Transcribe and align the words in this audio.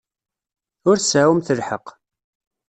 Ur 0.89 0.97
tseɛɛumt 0.99 1.53
lḥeqq. 1.59 1.87